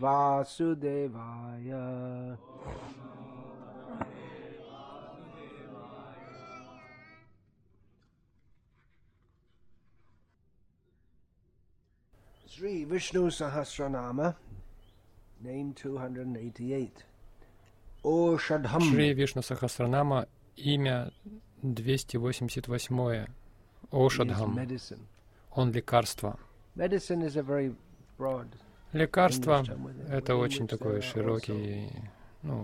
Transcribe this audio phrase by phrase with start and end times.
[0.00, 1.70] वासुदेवाय
[12.46, 14.34] Sri Vishnu Sahasranama,
[15.40, 17.04] name 288.
[18.02, 18.82] О Шадхам.
[18.82, 21.10] Шри Вишну Сахасранама, имя
[21.62, 23.26] 288.
[23.90, 24.56] Ошадхам.
[24.56, 25.06] Medicine.
[25.52, 26.38] Он лекарство.
[26.76, 27.74] Medicine is a very
[28.18, 28.46] broad
[28.95, 29.65] Лекарство
[30.09, 31.91] это очень такой широкий,
[32.43, 32.63] ну,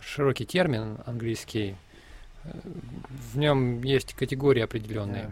[0.00, 1.76] широкий термин английский.
[2.44, 2.60] Э,
[3.10, 5.30] В нем есть категории определенные.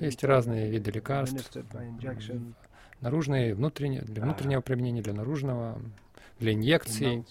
[0.00, 1.50] Есть разные виды лекарств.
[3.00, 5.80] Наружные, внутренние, для внутреннего применения, для наружного,
[6.38, 7.24] для инъекций.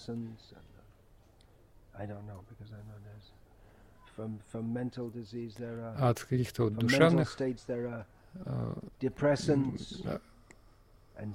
[5.94, 7.36] uh, От каких-то вот душевных,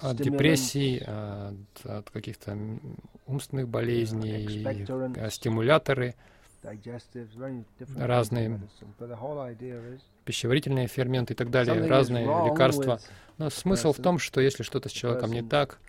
[0.02, 2.58] от депрессий, от, от каких-то
[3.26, 4.66] умственных болезней,
[5.16, 6.16] э, стимуляторы,
[7.96, 8.60] разные
[10.26, 13.00] пищеварительные ферменты и так далее, разные лекарства.
[13.38, 15.80] Но смысл в том, что если что-то с человеком не так,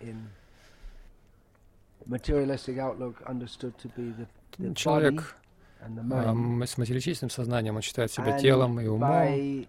[4.75, 5.35] человек
[5.81, 9.67] а, с материалистическим сознанием, он считает себя телом и умом,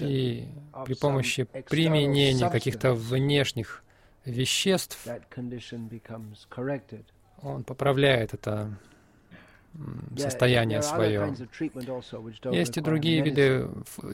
[0.00, 0.48] и
[0.84, 3.84] при помощи применения каких-то внешних
[4.24, 5.06] веществ
[7.42, 8.76] он поправляет это
[10.16, 11.34] состояние свое.
[12.52, 13.68] Есть и другие виды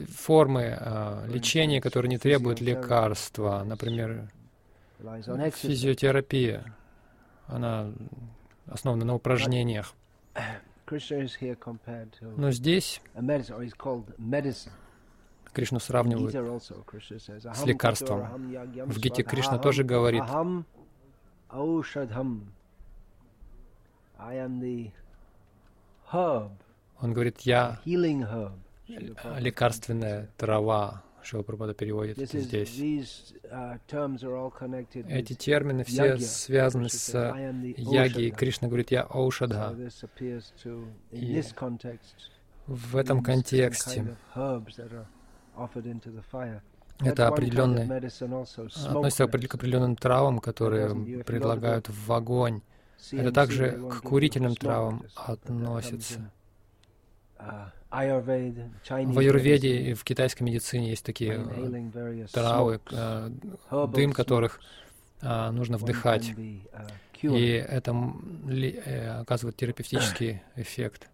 [0.09, 3.63] формы а, лечения, которые не требуют лекарства.
[3.65, 4.29] Например,
[5.55, 6.75] физиотерапия.
[7.47, 7.91] Она
[8.67, 9.93] основана на упражнениях.
[12.37, 13.01] Но здесь
[15.55, 18.19] Кришну сравнивают с "Aham лекарством.
[18.87, 20.21] В Гите Кришна тоже говорит,
[26.99, 31.03] он говорит, я э, лекарственная трава.
[31.23, 32.77] Шилапрапада переводит это здесь.
[33.51, 33.79] uh,
[35.09, 37.33] Эти термины все связаны с
[37.77, 38.29] яги.
[38.29, 39.75] Кришна говорит, я Оушадха.
[41.11, 41.41] И
[42.67, 44.15] В этом контексте
[46.99, 52.61] это определенные относится к определенным травам, которые предлагают в огонь.
[53.11, 56.31] Это также к курительным травам относится.
[57.37, 63.29] uh, В аюрведе и в китайской медицине есть такие э, травы, э,
[63.93, 64.59] дым которых
[65.21, 66.29] а, нужно вдыхать.
[66.29, 66.59] uh,
[67.21, 67.95] И это
[68.47, 71.09] э, оказывает терапевтический эффект.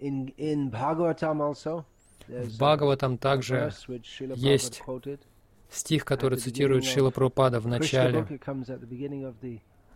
[0.00, 1.84] In, in Bhagavatam also,
[2.30, 3.72] В Бхагаватам также
[4.36, 4.82] есть
[5.68, 8.24] стих, который цитирует Шила Прабхупада в начале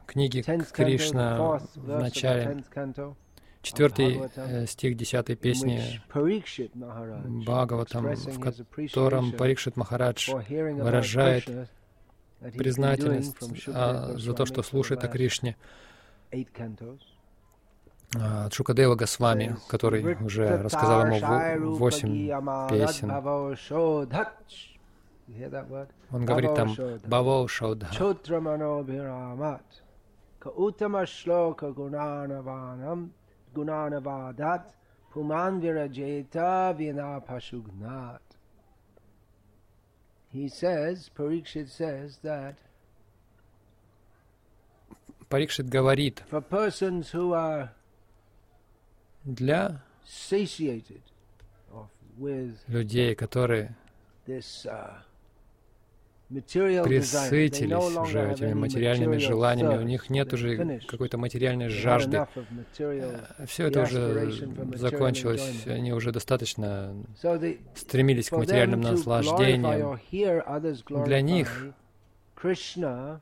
[0.06, 3.14] книги 10th canto, the Кришна, в начале 10th canto,
[3.62, 5.80] четвертый э, стих десятой песни
[7.44, 11.48] Бхагаватам, в котором Парикшит Махарадж выражает
[12.40, 13.36] признательность
[13.68, 15.56] а, за то, что слушает о Кришне
[16.30, 16.98] eight cantos.
[16.98, 18.03] а, от
[18.52, 22.28] Шукадева Госвами, который уже рассказал ему "Vrittatar во- восемь
[22.68, 23.10] песен.
[26.12, 26.76] Он говорит там.
[27.06, 27.92] Баво Шаудха.
[27.94, 29.62] Chodramano Bhiramat.
[30.38, 33.10] Ka Uttama Shloka Gunanavanam
[33.54, 34.64] Gunanavadat
[35.14, 38.20] Puman Virajeta Vina Pashugnat.
[40.30, 42.56] He says, Parikshit says that
[45.30, 47.70] Парикшит говорит, for persons who are
[49.24, 49.82] для
[52.68, 53.74] людей, которые
[54.30, 54.98] uh,
[57.66, 62.26] longer уже этими материальными желаниями, у них нет уже какой-то материальной жажды.
[62.34, 63.46] material.
[63.46, 66.94] Все это уже закончилось, они уже достаточно
[67.74, 70.00] стремились к материальным наслаждениям.
[71.04, 71.74] Для них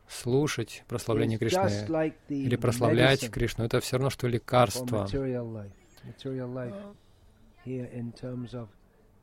[0.08, 5.06] Слушать прославление Кришны или прославлять Кришну, это все равно, что лекарство
[6.04, 6.74] material life.
[7.64, 8.68] Here in terms of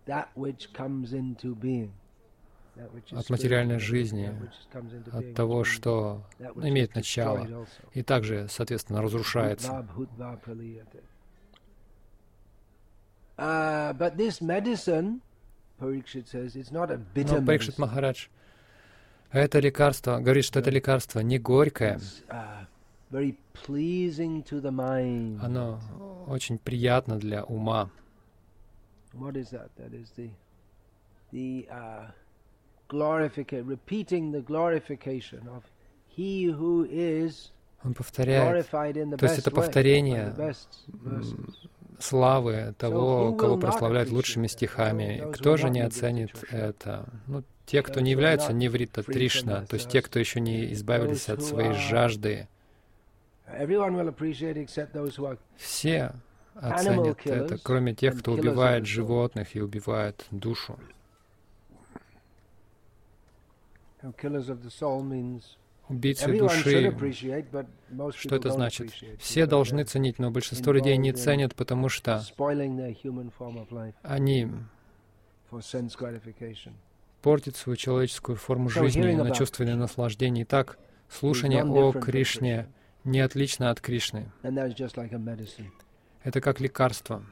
[0.06, 1.92] that which comes into being.
[3.12, 4.31] от материальной жизни,
[5.12, 6.24] от того, что
[6.56, 9.86] имеет начало и также, соответственно, разрушается.
[13.38, 13.94] Uh,
[17.16, 17.78] Но Парикшит.
[17.78, 18.28] Махарадж,
[19.31, 22.02] это лекарство, говорит, что это лекарство не горькое,
[23.09, 25.39] It's uh, very pleasing to the mind.
[25.44, 25.79] оно
[26.27, 27.89] очень приятно для ума.
[29.13, 29.69] What is that?
[29.77, 30.29] That is the
[31.31, 32.11] the uh,
[32.88, 35.63] glorification, repeating the glorification of
[36.15, 37.51] He who is
[37.83, 40.35] Он повторяет то есть это повторение,
[41.97, 45.23] славы того, кого прославляют лучшими стихами.
[45.33, 47.06] Кто же не оценит это?
[47.27, 51.41] Ну, те, кто не являются from Тришна, то есть те, кто еще не избавились от
[51.41, 52.47] своей жажды,
[55.57, 56.13] все
[56.56, 60.80] оценят это, кроме тех, кто убивает животных и убивает душу.
[65.90, 66.96] Убийцы души,
[68.16, 68.92] что это значит?
[69.19, 72.22] Все должны ценить, но большинство людей не ценят, потому что
[74.04, 74.48] они
[77.22, 80.44] портят свою человеческую форму жизни на чувственное наслаждение.
[80.44, 80.78] Итак,
[81.10, 82.68] слушание о Кришне
[83.04, 84.31] не отлично от Кришны.
[84.44, 85.72] Like.
[86.24, 87.24] Это как лекарство.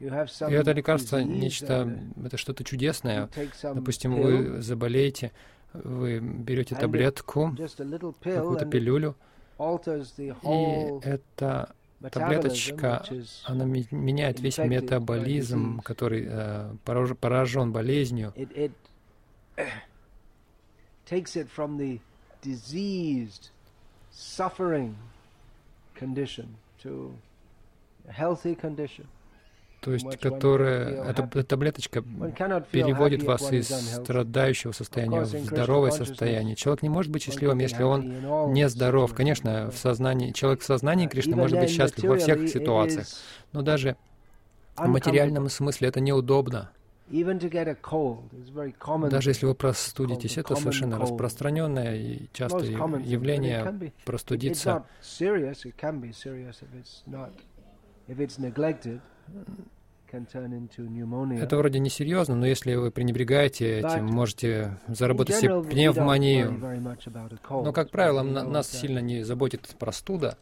[0.00, 3.28] И это лекарство нечто, это что-то чудесное.
[3.62, 5.32] Допустим, вы заболеете,
[5.72, 7.54] вы берете таблетку,
[8.22, 9.16] какую-то пилюлю,
[9.58, 11.68] и metabolism,
[12.08, 13.04] таблеточка,
[13.44, 18.32] она меняет весь метаболизм, который э, поражен болезнью.
[24.12, 24.94] suffering
[25.94, 27.14] condition to
[28.08, 29.06] healthy condition.
[29.80, 32.02] То есть, которая, эта таблеточка
[32.70, 36.54] переводит вас из страдающего состояния в здоровое состояние.
[36.54, 39.14] Человек не может быть счастливым, если он не здоров.
[39.14, 43.06] Конечно, в сознании, человек в сознании Кришны может быть счастлив во всех ситуациях,
[43.52, 43.96] но даже
[44.76, 46.70] в материальном смысле это неудобно.
[49.10, 54.84] Даже если вы простудитесь, это совершенно распространенное и частое явление простудиться.
[61.38, 66.58] Это вроде несерьезно, но если вы пренебрегаете этим, можете заработать себе пневмонию.
[67.50, 70.36] Но, как правило, нас сильно не заботит простуда.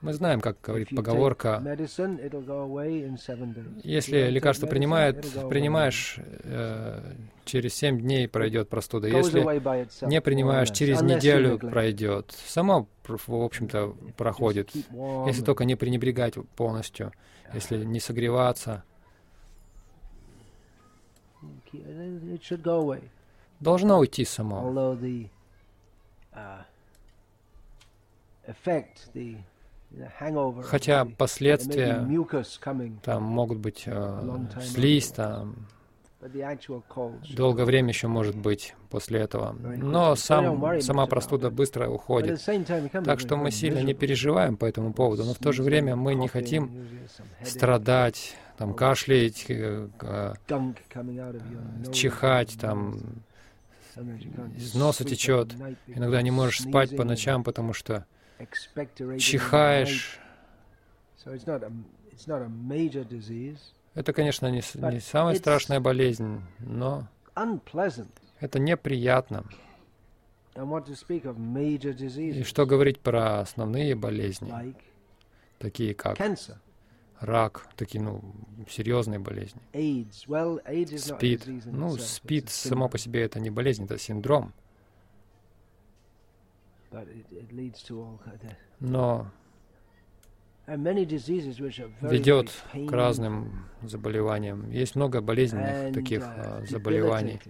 [0.00, 1.60] Мы знаем, как говорит поговорка,
[3.82, 7.14] если лекарство принимает, принимаешь, э,
[7.44, 9.08] через 7 дней пройдет простуда.
[9.08, 9.40] Если
[10.06, 12.32] не принимаешь, через неделю пройдет.
[12.46, 14.70] Само, пр- в общем-то, проходит.
[15.26, 17.12] Если только не пренебрегать полностью,
[17.52, 18.84] если не согреваться.
[23.58, 24.96] Должно уйти само.
[28.48, 29.36] effect, the,
[30.64, 32.06] Хотя последствия
[33.02, 35.66] там могут быть э, слизь, там
[37.34, 39.52] долгое время еще может быть после этого.
[39.52, 42.40] Но сам, сама простуда быстро уходит.
[43.04, 46.14] Так что мы сильно не переживаем по этому поводу, но в то же время мы
[46.14, 46.70] не хотим
[47.44, 50.34] страдать, там, кашлять, э, э,
[51.92, 52.98] чихать, там,
[54.56, 55.54] из носа течет.
[55.86, 58.06] Иногда не можешь спать по ночам, потому что
[59.18, 60.18] чихаешь.
[63.94, 67.08] Это, конечно, не, не самая страшная болезнь, но
[68.40, 69.44] это неприятно.
[70.54, 74.74] И что говорить про основные болезни,
[75.58, 76.16] такие как
[77.20, 78.22] рак, такие, ну,
[78.68, 79.60] серьезные болезни.
[80.98, 81.46] СПИД.
[81.66, 84.52] Ну, СПИД само по себе это не болезнь, это синдром.
[84.52, 84.62] but it, it leads to
[86.12, 86.77] all kind of
[88.80, 89.26] Но
[92.00, 94.70] ведет к разным заболеваниям.
[94.70, 97.40] Есть много болезненных таких uh, а, заболеваний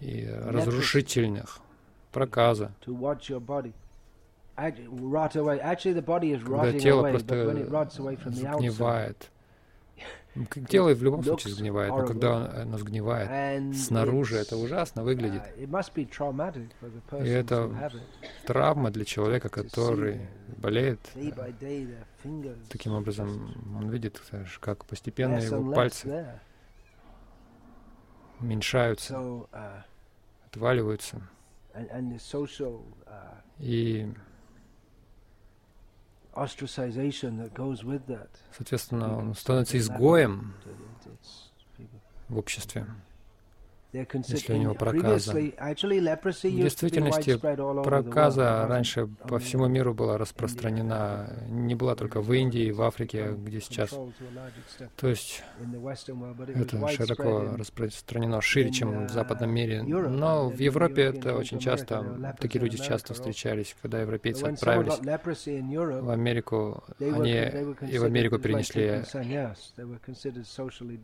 [0.00, 1.60] и э, разрушительных.
[2.10, 2.72] Проказа.
[6.64, 7.34] Когда тело просто
[9.10, 9.30] it
[10.68, 15.02] Тело и в любом случае сгнивает, но когда он- оно сгнивает and снаружи, это ужасно
[15.02, 15.42] выглядит.
[15.42, 15.64] uh,
[17.10, 17.66] persons это.
[18.46, 21.00] Травма для человека, который болеет.
[22.68, 24.22] Таким образом, он видит,
[24.60, 26.06] как постепенно его пальцы
[28.40, 29.14] уменьшаются,
[29.52, 29.82] uh,
[30.46, 31.20] отваливаются.
[33.06, 34.20] uh, И ostracization that goes with that.
[38.56, 40.54] Соответственно, он становится изгоем
[42.28, 42.86] в обществе.
[43.92, 45.32] Если у него проказа.
[45.32, 52.82] В действительности проказа раньше по всему миру была распространена, не была только в Индии, в
[52.82, 53.90] Африке, где сейчас.
[54.96, 55.42] То есть
[56.54, 59.82] это широко распространено, шире, чем в западном uh, мире.
[59.82, 66.84] Но в Европе это очень часто, такие люди часто встречались, когда европейцы отправились в Америку,
[67.00, 67.50] они
[67.90, 69.02] и в Америку перенесли.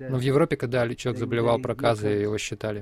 [0.09, 2.76] Но в Европе, когда человек заболевал проказой, его считали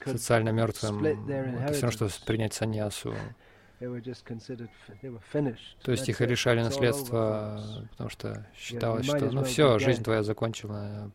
[0.00, 1.04] Could, социально мертвым.
[1.04, 3.14] Это все равно, что принять саньясу.
[5.82, 6.20] То есть их
[6.64, 7.88] наследства, folks.
[7.90, 11.12] потому что считалось, что ну все, жизнь твоя закончена.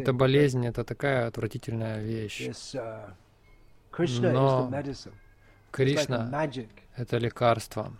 [0.00, 2.48] Это болезнь, это такая отвратительная вещь.
[2.48, 3.12] Uh,
[4.32, 4.70] Но
[5.70, 6.30] Кришна
[6.96, 7.92] это лекарство.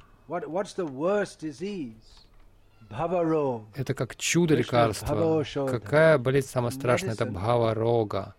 [3.75, 5.45] Это как чудо лекарства.
[5.67, 7.13] Какая болезнь самая страшная?
[7.13, 8.35] Это бхава-рога.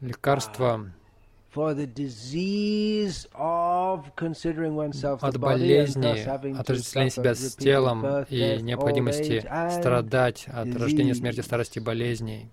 [0.00, 0.90] Лекарство
[1.54, 1.96] the
[5.20, 9.40] от болезни, отождествления себя с телом и необходимости
[9.70, 12.50] страдать от рождения, смерти, старости, болезней.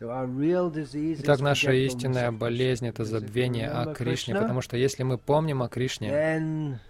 [0.00, 6.80] Итак, наша истинная болезнь— это забвение о Кришне, потому что если мы помним о Кришне,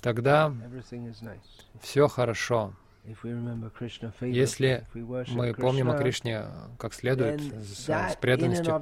[0.00, 0.52] тогда
[1.80, 2.72] все хорошо.
[4.20, 4.84] Если
[5.28, 6.44] Мы помним о Кришне
[6.78, 8.74] как следует, с, с преданностью.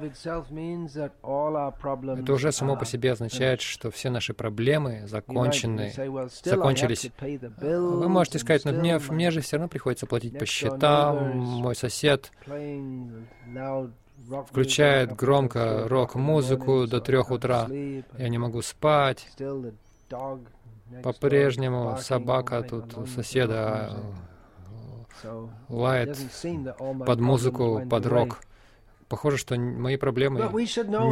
[2.17, 5.93] Это уже само по себе означает, что все наши проблемы закончены.
[6.43, 7.09] закончились.
[7.21, 12.31] Вы можете сказать, но мне, мне же все равно приходится платить по счетам, мой сосед
[14.47, 17.67] включает громко рок-музыку до трех утра.
[17.69, 19.27] Я не могу спать.
[21.03, 23.97] По-прежнему собака тут соседа
[25.69, 26.17] лает
[27.05, 28.39] под музыку, под рок.
[29.09, 30.49] Похоже, что мои проблемы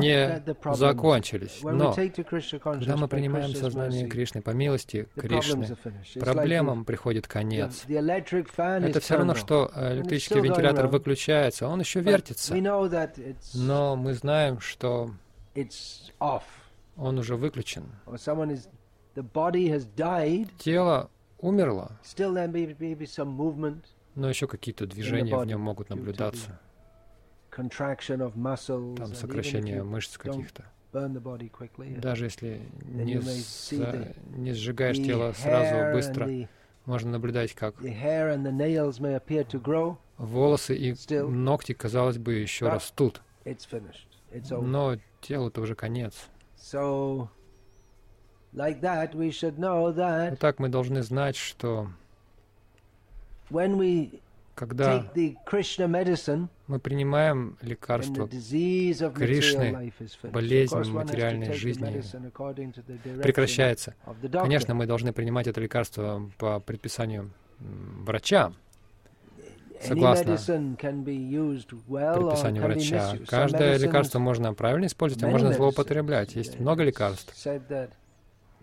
[0.01, 1.60] не закончились.
[1.63, 5.65] Но когда мы принимаем сознание Кришны по милости Кришны,
[6.20, 7.86] проблемам приходит конец.
[7.88, 12.53] Это все равно, что э, электрический вентилятор выключается, он еще вертится.
[13.53, 15.12] Но мы знаем, что
[16.98, 17.86] он уже выключен.
[20.57, 21.91] Тело умерло,
[24.15, 26.60] но еще какие-то движения в нем могут наблюдаться.
[28.95, 30.65] Там сокращение мышц каких-то.
[32.00, 33.67] Даже если не, с-
[34.36, 36.25] не сжигаешь тело сразу, быстро,
[36.86, 37.75] можно наблюдать, как
[40.17, 40.93] волосы и
[41.29, 43.22] ногти, казалось бы, еще растут.
[44.62, 46.27] Но телу-то уже конец.
[48.55, 51.89] That Итак, мы должны знать, что
[54.55, 55.03] когда
[56.67, 59.91] мы принимаем лекарство, Кришны,
[60.31, 62.01] болезнь материальной жизни
[63.21, 63.95] прекращается.
[64.31, 68.53] Конечно, мы должны принимать это лекарство по предписанию врача,
[69.81, 73.17] согласно предписанию врача.
[73.27, 76.35] Каждое лекарство можно правильно использовать, а можно злоупотреблять.
[76.35, 77.35] Есть много лекарств,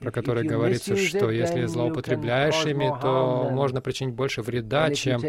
[0.03, 5.23] про которые говорится, что если злоупотребляешь ими, то можно причинить больше вреда, чем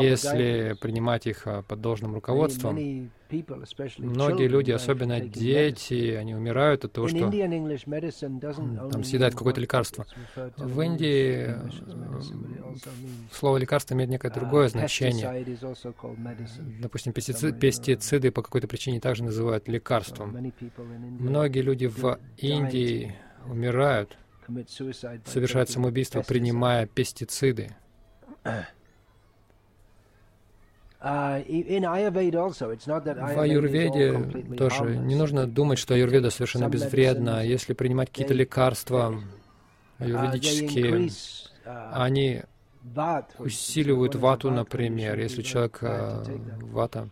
[0.00, 3.10] если принимать их а, под должным руководством.
[3.98, 7.30] Многие люди, особенно дети, они умирают от того, что
[8.90, 10.06] там съедают какое-то лекарство.
[10.56, 11.54] В Индии
[13.32, 15.44] слово лекарство имеет некое uh, другое значение.
[16.80, 20.52] Допустим, пестициды по какой-то причине также называют лекарством.
[21.18, 23.14] Многие люди в Индии
[23.48, 24.16] умирают,
[25.24, 27.70] совершают самоубийство, принимая пестициды.
[31.00, 31.44] Uh,
[32.10, 37.42] В аюрведе тоже не нужно думать, что аюрведа совершенно безвредна.
[37.42, 39.14] Если принимать какие-то лекарства
[40.00, 41.08] Uh, аюрведические,
[41.64, 42.42] uh, они
[43.38, 45.18] усиливают вату, например.
[45.18, 46.24] Если человек э,
[46.60, 47.08] вата,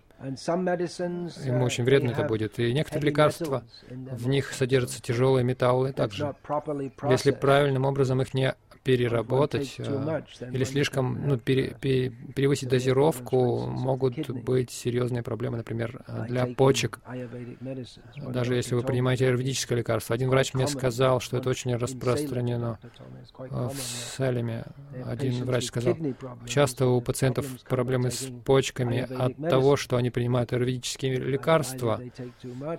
[1.45, 2.59] Ему очень вредно это будет.
[2.59, 6.35] И некоторые лекарства, в них содержатся тяжелые металлы также.
[7.09, 8.55] Если правильным образом их не
[8.87, 16.47] переработать э, или слишком ну, пере, пере, перевысить дозировку, могут быть серьезные проблемы, например, для
[16.47, 17.01] почек.
[18.17, 20.15] Даже если вы принимаете аюрведическое лекарство.
[20.15, 22.79] Один врач мне сказал, что это очень распространено
[23.37, 24.65] в Салеме.
[25.05, 25.97] Один врач сказал,
[26.47, 32.01] часто у пациентов проблемы с почками от того, что они принимают аюрведические лекарства,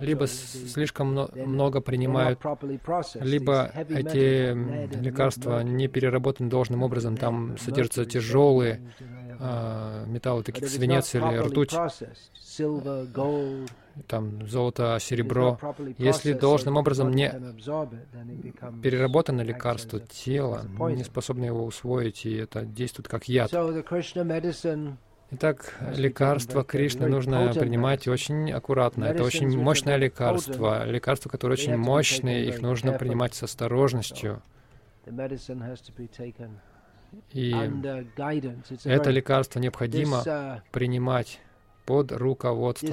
[0.00, 2.40] либо слишком много принимают,
[3.20, 4.54] либо эти
[4.98, 8.80] лекарства не переработаны должным образом, там содержатся тяжелые
[9.40, 11.72] а, металлы, такие как свинец или ртуть,
[14.06, 15.58] там золото, серебро.
[15.98, 17.30] Если должным образом не
[18.80, 23.52] переработано лекарство, тело не способно его усвоить, и это действует как яд.
[25.30, 29.04] Итак, лекарство Кришны нужно принимать очень аккуратно.
[29.04, 30.86] Это очень мощное лекарство.
[30.86, 34.42] Лекарства, которые очень мощные, их нужно принимать с осторожностью.
[37.32, 37.54] И
[38.84, 41.40] это лекарство необходимо uh, принимать
[41.86, 42.90] под руководством.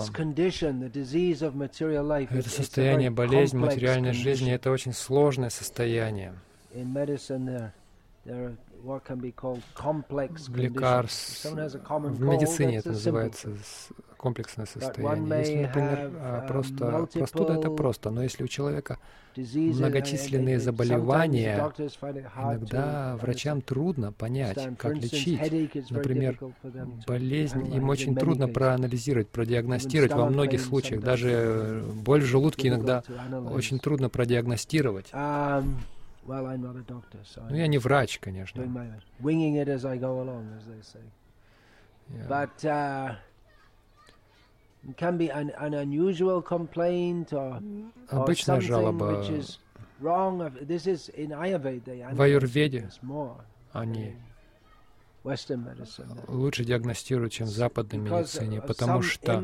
[2.29, 6.33] Это состояние болезнь материальной жизни, это очень сложное состояние.
[8.85, 13.49] В лекарств, в медицине это называется
[14.17, 15.39] комплексное состояние.
[15.39, 18.99] Если, например, а, просто простуда, это просто, но если у человека
[19.35, 21.71] многочисленные заболевания,
[22.37, 25.89] иногда врачам трудно понять, как лечить.
[25.89, 26.39] Например,
[27.07, 31.01] болезнь им очень трудно проанализировать, продиагностировать во многих случаях.
[31.01, 33.03] Даже боль в желудке иногда
[33.51, 35.11] очень трудно продиагностировать.
[37.49, 38.61] Ну, я не врач, конечно.
[42.27, 43.15] But uh,
[48.09, 49.23] Обычная жалоба
[52.13, 52.89] в аюрведе
[53.73, 54.15] они
[56.27, 59.41] лучше диагностируют, чем в западной медицине, потому что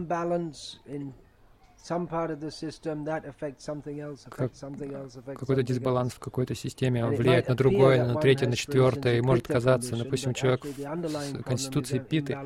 [5.35, 9.95] какой-то дисбаланс в какой-то системе влияет на другое, на третье, на четвертое, и может казаться,
[9.95, 12.37] допустим, человек с конституцией питы,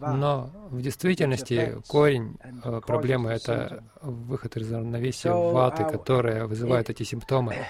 [0.00, 7.56] но в действительности корень э, проблемы— это выход из равновесия ваты, которая вызывает эти симптомы.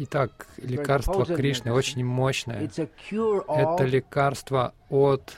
[0.00, 2.70] Итак, лекарство Кришны очень мощное.
[2.70, 5.36] Это лекарство от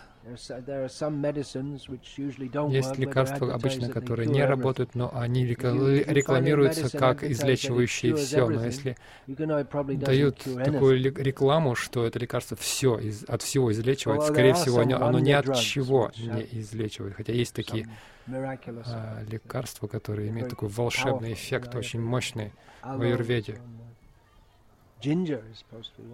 [2.70, 8.46] есть лекарства обычно, которые не работают, но они рекламируются как излечивающие все.
[8.48, 14.80] Но если дают такую рекламу, что это лекарство все из, от всего излечивает, скорее всего,
[14.80, 17.14] оно, оно ни от чего не излечивает.
[17.14, 17.88] Хотя есть такие
[18.28, 22.52] а, лекарства, которые имеют такой волшебный эффект, очень мощный
[22.82, 23.58] в аюрведе.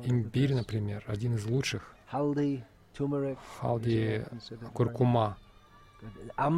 [0.05, 1.97] Имбирь, например, один из лучших
[3.61, 4.25] халди,
[4.73, 5.37] куркума,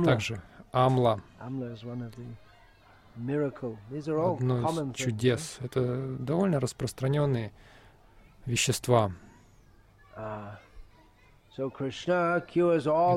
[0.04, 1.82] также амла, одно из
[4.94, 5.58] чудес.
[5.60, 7.52] Это довольно распространенные
[8.46, 9.12] вещества.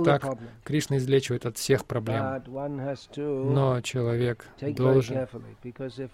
[0.02, 2.42] Итак, Кришна излечивает от всех проблем.
[3.16, 5.28] Но человек должен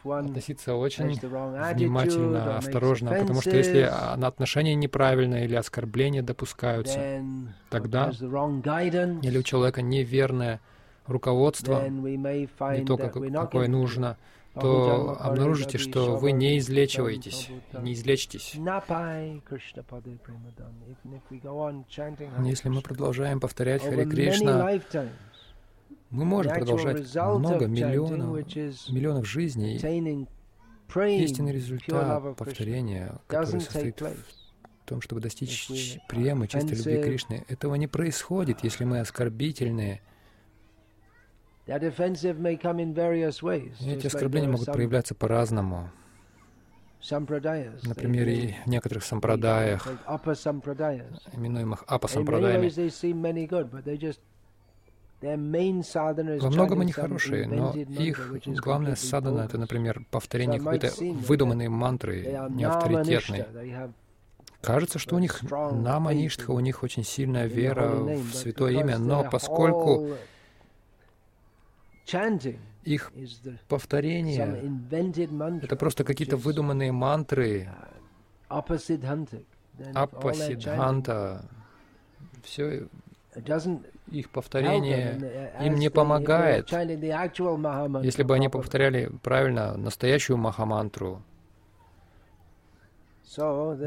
[0.04, 1.20] относиться очень
[1.74, 7.00] внимательно, осторожно, потому что если отношения неправильные или оскорбления допускаются,
[7.70, 10.60] тогда или у человека неверное
[11.06, 14.18] руководство, не то, какое нужно,
[14.60, 17.50] то обнаружите, что вы не излечиваетесь,
[17.82, 18.54] не излечитесь.
[22.46, 24.80] Если мы продолжаем повторять Харе Кришна,
[26.10, 28.46] мы можем продолжать много миллионов,
[28.90, 29.78] миллионов жизней.
[30.96, 37.88] Истинный результат повторения, который состоит в том, чтобы достичь приема чистой любви Кришны, этого не
[37.88, 40.02] происходит, если мы оскорбительные,
[43.94, 45.90] эти оскорбления могут проявляться по-разному.
[47.84, 49.88] Например, и в некоторых сампрадаях,
[51.34, 52.70] именуемых апа-сампрадаями,
[56.40, 63.46] во многом они хорошие, но их главная садана— это, например, повторение какой-то выдуманной мантры, неавторитетной.
[64.62, 70.10] Кажется, что у них намаништха, у них очень сильная вера в святое имя, но поскольку
[72.84, 73.12] их
[73.68, 74.64] повторение—
[75.62, 77.68] это просто какие-то выдуманные мантры,
[79.94, 81.44] апасидханта,
[82.44, 82.88] все
[84.10, 86.72] их повторение им не помогает,
[88.04, 91.22] если бы они повторяли правильно настоящую Махамантру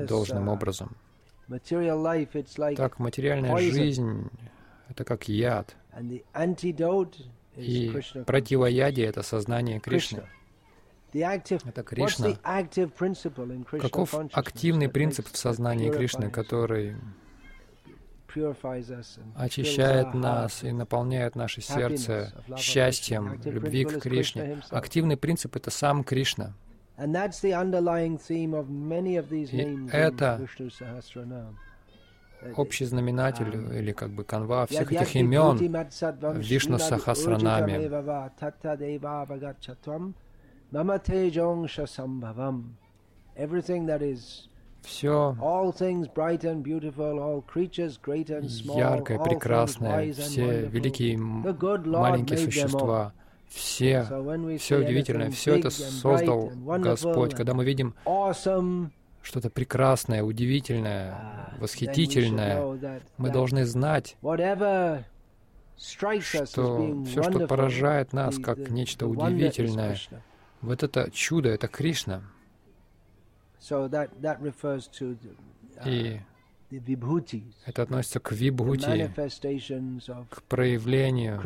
[0.06, 0.94] должным образом.
[2.76, 4.30] Так, материальная жизнь—
[4.88, 5.74] это как яд.
[7.60, 10.24] И противоядие— это сознание Кришны.
[11.12, 12.34] Это Кришна.
[13.78, 16.96] Каков активный принцип в сознании Кришны, который
[19.34, 24.62] очищает нас и наполняет наше сердце счастьем, любви к Кришне.
[24.70, 26.54] Активный принцип— это сам Кришна.
[26.96, 27.02] И
[29.92, 30.46] это
[32.56, 35.56] общий знаменатель или как бы канва всех этих имен
[36.38, 37.74] Вишну Сахасранаме.
[44.82, 45.36] Все
[48.78, 53.12] яркое, прекрасное, все великие маленькие существа,
[53.48, 54.04] все,
[54.58, 57.34] все удивительное, все это создал Господь.
[57.34, 57.94] Когда мы видим
[59.22, 64.16] что-то прекрасное, удивительное, uh, восхитительное, мы должны знать,
[66.46, 69.96] что все, что поражает нас как нечто удивительное,
[70.60, 72.22] вот это чудо, это Кришна.
[75.84, 76.20] И
[77.66, 79.12] это относится к вибхути,
[80.30, 81.40] к проявлению.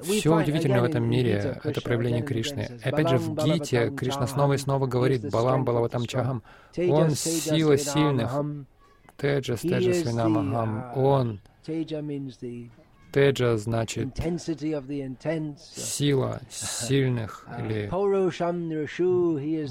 [0.00, 2.80] Все удивительное в этом мире— это проявление Кришны.
[2.82, 6.42] Опять же, в Гите Кришна снова и снова говорит Балам Балаватам Чахам,
[6.76, 8.32] Он сила сильных,
[9.16, 11.40] Теджас Теджас Винамахам, Он.
[13.12, 14.08] Теджа значит
[15.58, 17.88] сила сильных uh, или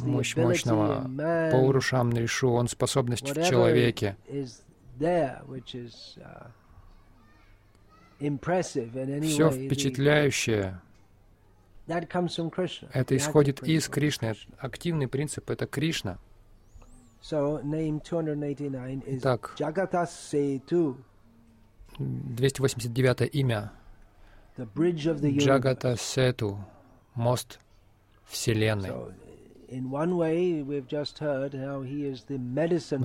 [0.07, 1.07] мощь мощного.
[1.51, 4.17] Паурушам Нришу, он способность в человеке.
[8.19, 10.81] Все впечатляющее,
[12.93, 14.33] это исходит из Кришны.
[14.57, 16.17] Активный принцип— это Кришна.
[19.21, 19.53] Так,
[21.99, 23.71] 289 имя.
[25.39, 26.59] Джагата Сету,
[27.15, 27.59] мост
[28.25, 28.91] Вселенной.
[29.69, 30.07] Мы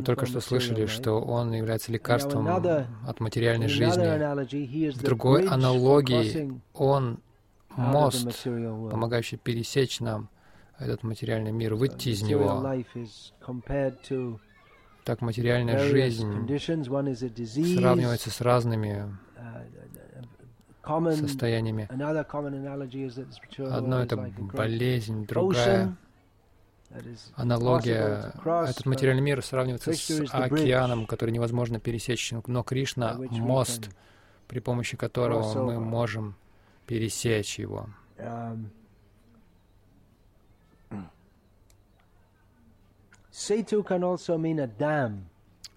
[0.04, 4.92] только что слышали, что он является лекарством от материальной жизни.
[4.92, 7.18] В другой аналогии он
[7.76, 10.28] мост, помогающий пересечь нам
[10.78, 12.64] этот материальный мир, выйти из него.
[15.04, 16.46] Так материальная жизнь
[17.76, 19.18] сравнивается с разными
[20.84, 21.88] uh, состояниями.
[23.58, 24.16] Одно— это
[24.54, 25.96] болезнь, другая
[27.34, 28.32] аналогия.
[28.44, 33.90] Этот материальный мир сравнивается с океаном, который невозможно пересечь, но Кришна— мост,
[34.48, 36.34] при помощи которого мы можем
[36.86, 37.88] пересечь его.
[38.18, 38.66] Um,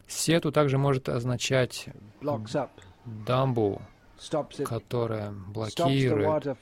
[0.07, 1.87] Сету также может означать
[3.05, 3.81] дамбу,
[4.65, 6.57] которая блокирует,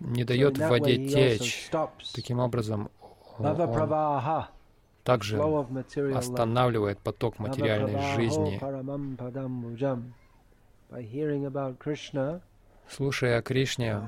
[0.00, 1.70] не дает воде течь.
[2.14, 2.90] Таким образом,
[3.38, 3.44] он
[5.04, 5.36] также
[6.16, 8.58] останавливает поток материальной жизни.
[12.88, 14.00] Слушая о Кришне,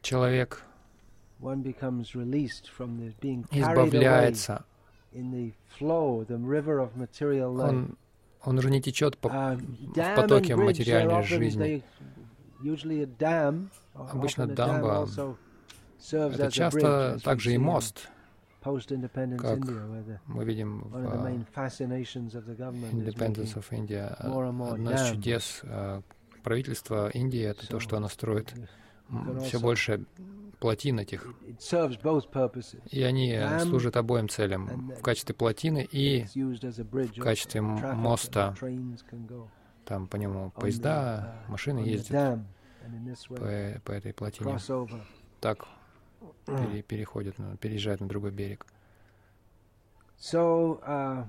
[0.00, 0.62] человек
[3.50, 4.64] избавляется.
[7.68, 7.96] он,
[8.42, 11.82] он уже не течет по, в потоке материальной жизни.
[13.94, 15.06] Обычно дамба—
[16.12, 18.08] это часто также и мост,
[18.60, 18.78] как
[20.26, 20.96] мы видим в
[22.92, 24.14] Independence of India.
[24.14, 26.02] Одно из чудес э,
[26.42, 28.54] правительства Индии— это то, что оно строит
[29.42, 30.04] все больше
[30.60, 31.26] плотин этих.
[32.90, 34.90] И они служат обоим целям.
[34.90, 38.54] В качестве плотины и в качестве моста.
[39.84, 42.40] Там по нему поезда, uh, машины ездят
[43.28, 44.58] по, по этой плотине.
[45.40, 45.66] Так
[46.46, 48.66] пере, переходят, переезжают на другой берег.
[50.18, 51.26] So, uh,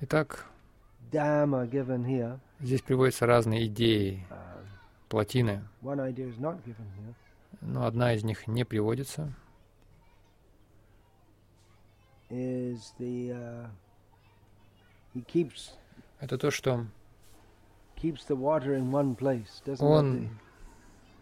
[0.00, 0.46] Итак,
[2.60, 4.26] Здесь приводятся разные идеи.
[5.08, 5.62] Плотины,
[7.60, 9.32] но одна из них не приводится.
[12.30, 13.68] Uh,
[16.18, 16.86] Это то, что
[19.80, 20.28] он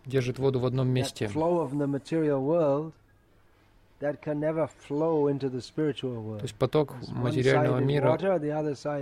[0.06, 1.28] держит воду в одном месте.
[6.38, 8.18] То есть поток материального мира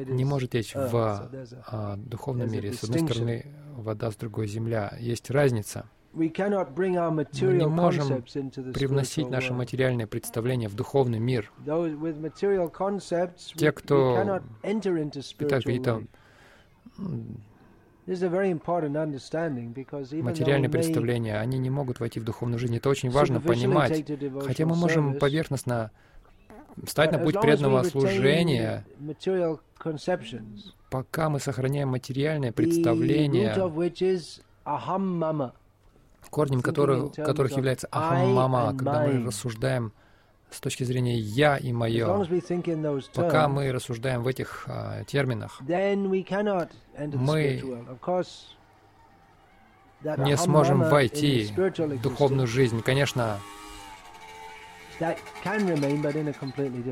[0.08, 1.30] не может течь в
[1.66, 2.72] а, духовном мире.
[2.72, 4.92] С одной стороны вода, с другой земля.
[4.98, 5.86] Есть разница.
[6.12, 8.24] Мы не можем
[8.72, 11.52] привносить наши материальные представления в духовный мир.
[13.54, 14.40] Те, кто
[15.38, 16.02] питают какие-то
[20.22, 22.76] материальные представления, они не могут войти в духовную жизнь.
[22.76, 24.04] Это очень важно понимать.
[24.44, 25.90] Хотя мы можем поверхностно
[26.84, 28.84] встать на путь преданного служения,
[30.90, 33.54] пока мы сохраняем материальное представление,
[36.30, 39.92] корнем которых, которых является ахам-мама, когда мы рассуждаем
[40.50, 42.24] с точки зрения «я» и «моё».
[43.14, 47.62] Пока мы рассуждаем в этих а, терминах, мы
[50.18, 52.82] не сможем войти в духовную жизнь.
[52.82, 53.38] Конечно,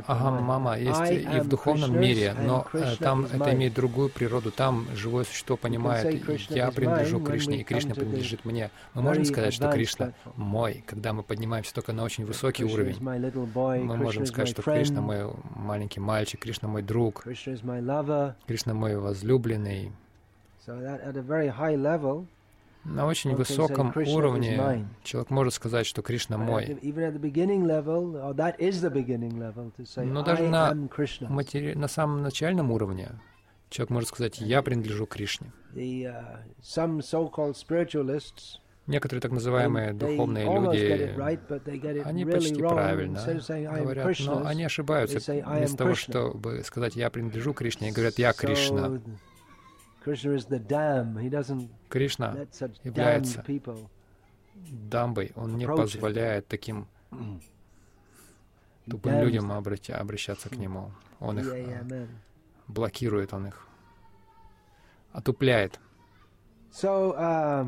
[0.07, 1.01] Ага, мама есть
[1.37, 4.51] и в духовном мире, но э, там это имеет другую природу.
[4.51, 6.05] Там живое существо понимает,
[6.51, 8.71] я принадлежу Кришне, и Кришна принадлежит мне.
[8.95, 12.97] Мы можем сказать, что Кришна мой, когда мы поднимаемся только на очень высокий уровень.
[13.83, 17.25] Мы можем сказать, что Кришна мой маленький мальчик, Кришна мой друг,
[18.47, 19.93] Кришна мой возлюбленный
[22.87, 26.79] на очень высоком уровне человек может сказать, что Кришна мой.
[29.97, 30.75] Но даже на,
[31.29, 31.75] матери...
[31.75, 33.11] на самом начальном уровне
[33.71, 35.53] человек может сказать, я принадлежу Кришне.
[35.75, 36.39] Uh,
[38.87, 41.15] Некоторые так называемые духовные люди,
[42.05, 43.21] они почти правильно
[43.83, 45.19] говорят, но они ошибаются.
[45.33, 49.01] Вместо того, чтобы сказать «я принадлежу Кришне», говорят «я Кришна».
[51.89, 52.37] Кришна
[52.85, 53.45] является
[54.55, 55.33] дамбой.
[55.35, 56.87] Он не позволяет таким
[58.89, 60.93] тупым людям обращаться к нему.
[61.19, 61.47] Он их
[62.69, 63.67] блокирует, он их
[65.13, 65.81] отупляет.
[66.73, 67.67] So, uh,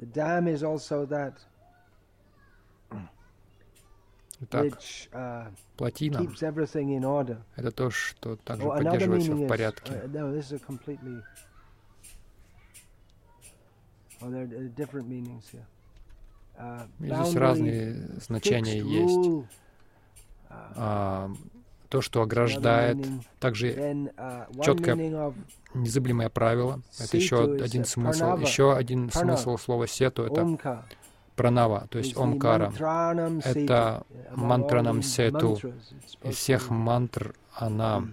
[0.00, 1.34] the dam is also that
[4.40, 4.78] Итак,
[5.12, 6.26] uh, плотина—
[7.56, 9.92] это то, что также поддерживает все в порядке.
[9.92, 10.08] Uh,
[16.58, 19.48] uh, здесь разные значения есть.
[20.76, 21.30] А,
[21.88, 22.98] то, что ограждает,
[23.38, 23.72] также
[24.62, 25.32] четкое,
[25.74, 26.80] незыблемое правило.
[26.98, 28.36] Это еще один смысл.
[28.38, 30.84] Еще один смысл слова сету— это
[31.36, 32.72] пранава, то есть омкара.
[33.44, 35.58] Это мантранам сету.
[36.22, 38.04] Из всех мантр она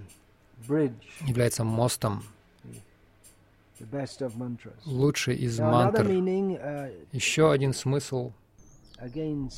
[1.21, 2.23] является мостом,
[4.85, 6.07] лучший из мантр.
[6.07, 8.31] Uh, Еще один смысл
[8.97, 9.49] один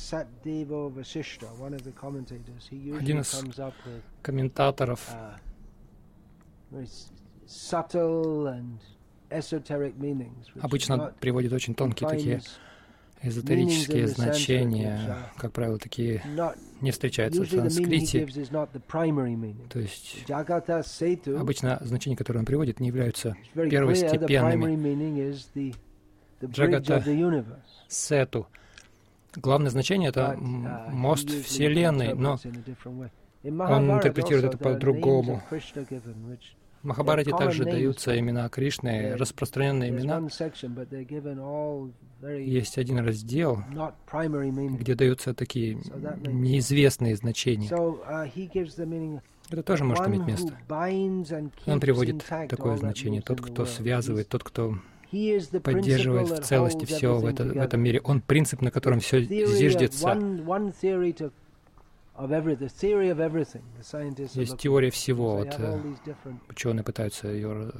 [3.20, 3.44] из
[4.22, 5.36] комментаторов uh,
[10.60, 12.40] обычно приводит очень тонкие такие
[13.24, 16.22] эзотерические значения, как правило, такие
[16.80, 18.26] не встречаются в санскрите.
[19.68, 20.24] То есть
[21.26, 25.24] обычно значения, которые он приводит, не являются первостепенными.
[26.44, 27.02] Джагата
[27.88, 28.46] Сету.
[29.36, 32.38] Главное значение— это uh, мост Вселенной, но
[33.42, 35.42] он интерпретирует это по-другому.
[36.84, 40.20] В Махабарате также даются имена Кришны, распространенные имена.
[42.38, 43.64] Есть один раздел,
[44.78, 45.78] где даются такие
[46.26, 47.70] неизвестные значения.
[47.70, 49.20] Uh,
[49.50, 50.58] Это тоже может иметь место.
[51.66, 53.22] Он приводит такое значение.
[53.22, 54.74] Тот, кто связывает, тот, кто
[55.62, 58.02] поддерживает в целости все в, это, в этом мире.
[58.04, 60.18] Он принцип, на котором все зиждется.
[64.34, 65.36] Есть теория всего.
[65.36, 65.60] Вот,
[66.48, 67.72] ученые пытаются ее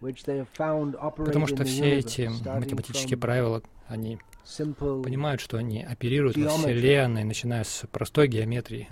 [0.00, 7.86] Потому что все эти математические правила, они понимают, что они оперируют во Вселенной, начиная с
[7.90, 8.88] простой геометрии.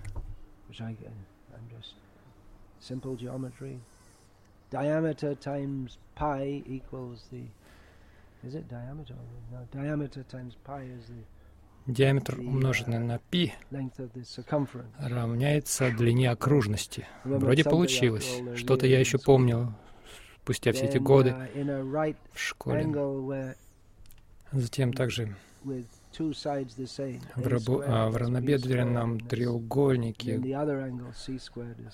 [4.71, 7.47] Diameter times pi equals the.
[8.43, 9.15] Is it diameter?
[9.53, 11.23] No, diameter times pi is the
[11.87, 13.53] диаметр умноженный на π
[14.99, 17.07] равняется длине окружности.
[17.25, 18.41] Вроде получилось.
[18.57, 19.75] Что-то я еще помню
[20.43, 21.35] спустя все эти годы
[22.33, 23.57] в школе.
[24.53, 30.41] Затем также в, рабу, а, в равнобедренном треугольнике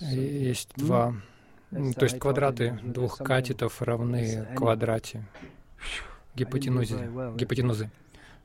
[0.01, 1.15] есть два,
[1.71, 5.25] то есть квадраты двух катетов равны квадрате
[6.35, 6.97] гипотенузы.
[7.37, 7.91] гипотенузы.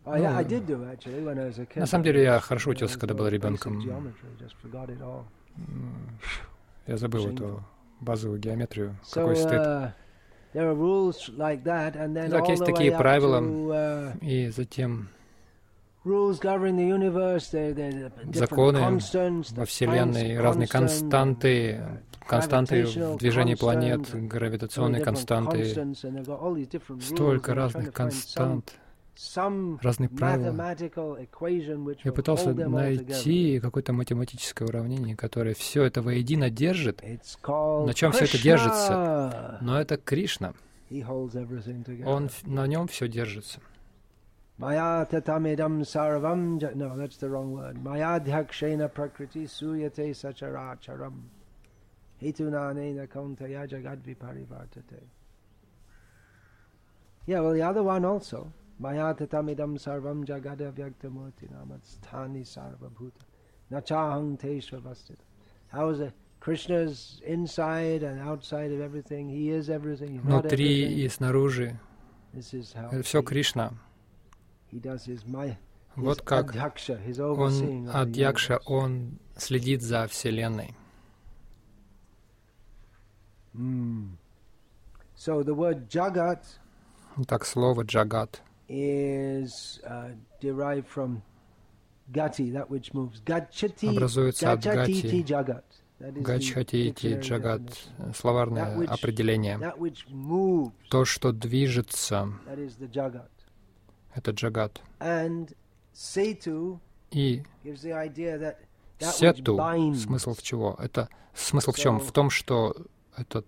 [0.05, 3.79] На самом деле я хорошо учился, когда был ребенком.
[6.87, 7.63] Я забыл эту
[7.99, 8.95] базовую геометрию.
[9.11, 9.93] Какой стыд.
[10.53, 15.09] Так, есть такие правила, и затем
[18.33, 18.79] законы
[19.51, 21.81] во Вселенной, разные константы,
[22.27, 25.95] константы в движении планет, гравитационные константы,
[27.01, 28.75] столько разных констант,
[29.81, 30.75] разные правила.
[32.03, 37.01] Я пытался найти какое-то математическое уравнение, которое все это воедино держит.
[37.01, 39.57] На чем все это держится?
[39.61, 40.53] Но это Кришна.
[42.05, 43.59] Он, на нем все держится.
[44.57, 47.83] Maya tatamidam sarvam, no, that's the wrong word.
[47.83, 51.29] Maya dhakshena prakriti suyate sacharacharam.
[52.21, 55.03] Hitunanena kauntaya jagad viparivartate.
[57.25, 58.53] Yeah, well, the other one also.
[58.79, 63.23] Maya tatamidam sarvam jagada vyaktamurti namatstani sarvabhuta.
[63.71, 65.23] Nachahang teshvavastita.
[65.69, 66.13] How is it?
[66.39, 69.27] Krishna's inside and outside of everything.
[69.29, 70.21] He is everything.
[70.21, 71.79] Внутри и снаружи.
[72.33, 73.73] Это все Кришна.
[75.95, 80.75] Вот как он, Адьякша, он следит за Вселенной.
[83.55, 84.17] Mm.
[85.15, 86.43] So the word jagat
[87.25, 90.09] так слово джагат is uh,
[90.41, 91.21] derived from
[92.11, 93.21] gati, that which moves.
[93.21, 95.25] Gachati, образуется от гати,
[95.99, 97.61] гачхатити, джагат,
[98.13, 99.59] словарное определение.
[100.89, 102.29] То, что движется,
[104.13, 104.81] это джагат.
[107.11, 107.43] И
[108.99, 109.57] сету,
[109.95, 110.75] смысл в чего?
[110.79, 111.99] Это смысл в чем?
[111.99, 112.75] В том, что
[113.15, 113.43] это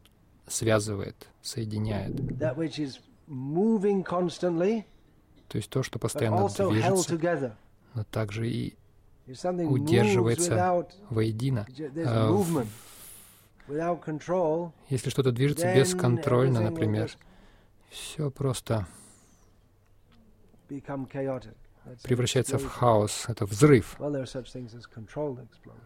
[0.47, 2.15] связывает, соединяет.
[5.47, 7.55] То есть то, что постоянно движется,
[7.93, 8.75] но также и
[9.65, 11.65] удерживается воедино.
[12.05, 12.31] А,
[14.89, 17.12] если что-то движется бесконтрольно, например,
[17.89, 18.88] все просто
[22.03, 23.95] превращается в хаос, это взрыв.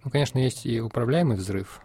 [0.04, 1.82] Ну, конечно, есть и управляемый взрыв.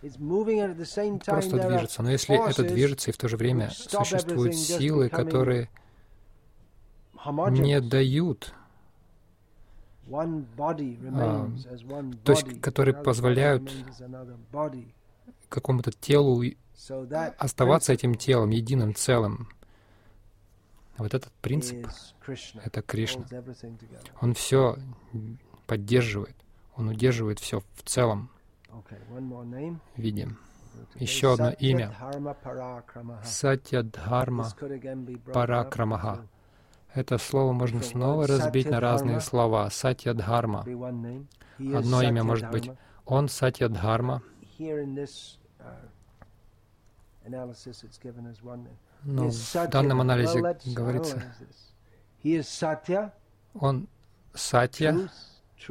[0.00, 2.02] Просто движется.
[2.02, 5.68] Но если это движется, и в то же время существуют силы, которые
[7.50, 8.54] не дают
[10.10, 11.50] а,
[12.24, 13.70] то есть, которые позволяют
[15.48, 16.42] какому-то телу
[17.38, 19.48] оставаться этим телом, единым целым.
[20.96, 21.88] Вот этот принцип—
[22.64, 23.26] это Кришна.
[24.20, 24.76] Он все
[25.66, 26.36] поддерживает,
[26.74, 28.30] он удерживает все в целом
[29.96, 30.28] виде.
[30.96, 31.94] Еще одно имя—
[33.24, 34.48] Сатьядхарма
[35.32, 36.26] Паракрамаха.
[36.94, 39.68] Это слово можно снова разбить на разные слова.
[39.70, 40.60] Сатьядхарма.
[41.58, 42.70] Одно имя может быть
[43.04, 44.22] Он Сатьядхарма.
[49.04, 51.22] Но в данном анализе говорится,
[53.54, 53.86] он
[54.34, 55.08] сатья,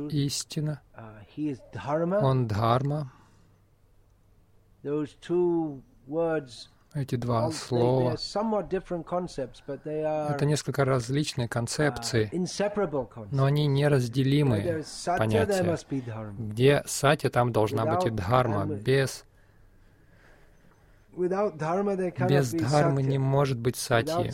[0.10, 3.12] истина, uh, он дхарма.
[6.94, 8.16] Эти два слова—
[10.30, 15.78] это несколько различные концепции, uh, но они неразделимые понятия.
[16.38, 18.66] Где сатья, там должна быть и дхарма.
[18.66, 19.26] Без
[21.18, 24.32] без дхармы не может быть сати.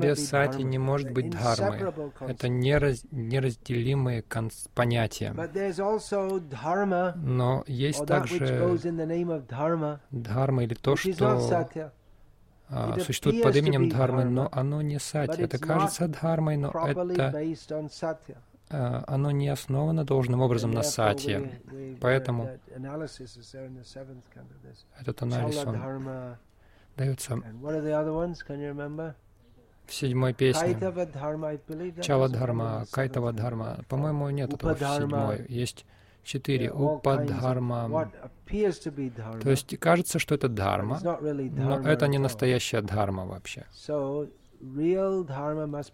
[0.00, 1.92] Без сати не может быть дхармы.
[2.20, 4.22] Это нераз, неразделимые
[4.74, 5.34] понятия.
[7.16, 8.78] Но есть также
[10.10, 11.68] дхарма или то, что
[12.68, 15.42] а, существует под именем дхармы, но оно не сати.
[15.42, 17.32] Это кажется дхармой, но это
[18.68, 21.50] оно не основано должным образом на сати.
[22.00, 22.48] Поэтому
[24.98, 26.36] этот анализ, он
[26.96, 27.42] дается
[29.86, 30.76] в седьмой песне.
[32.00, 33.84] Чала Дхарма, Кайтава Дхарма.
[33.88, 35.44] По-моему, нет этого в седьмой.
[35.48, 35.84] Есть
[36.24, 36.70] четыре.
[36.72, 38.10] Упадхарма.
[39.42, 43.66] То есть кажется, что это дхарма, но это не настоящая дхарма вообще.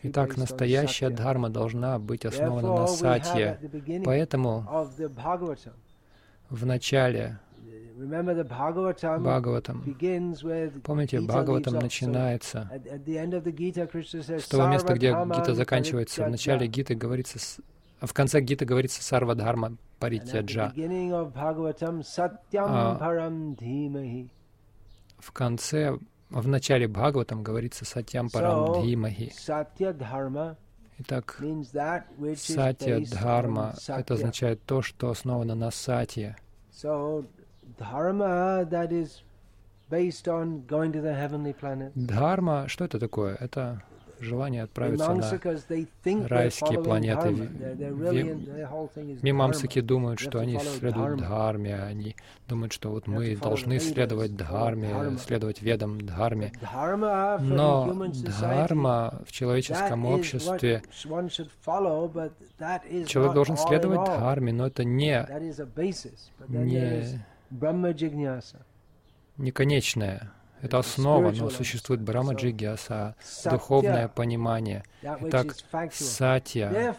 [0.03, 3.59] Итак, настоящая дхарма должна быть основана на сатье.
[4.05, 4.64] Поэтому
[6.49, 7.39] в начале
[8.01, 9.83] Бхагаватам.
[10.85, 12.71] Помните, Бхагаватам начинается
[13.05, 16.25] с того места, где Гита заканчивается.
[16.25, 17.39] В начале Гиты говорится,
[18.01, 20.73] а в конце Гиты говорится Сарвадхарма Паритяджа.
[25.18, 25.99] А в конце
[26.31, 29.33] в начале Бхагаватам говорится Сатьям Парам Дхимахи.
[30.99, 31.37] Итак,
[32.55, 36.37] Сатья Дхарма— это означает то, что основано на Сатье.
[41.95, 43.35] Дхарма, что это такое?
[43.35, 43.83] Это
[44.21, 47.31] желание отправиться на райские планеты.
[49.23, 52.16] Мимамсаки думают, что они следуют Дхарме, они
[52.49, 56.53] думают, что вот мы должны следовать Дхарме, следовать ведам Дхарме.
[57.41, 60.83] Но Дхарма в человеческом обществе,
[63.07, 65.27] человек должен следовать Дхарме, но это не,
[66.49, 67.21] не,
[69.37, 70.33] не конечное.
[70.62, 74.84] Это основа, но существует Брахма Джигьяса, духовное понимание.
[75.02, 75.54] Итак,
[75.92, 76.94] сатья,